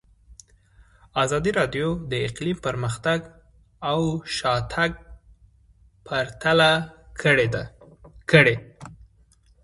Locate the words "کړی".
8.31-8.55